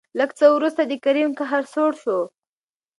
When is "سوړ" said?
1.73-1.91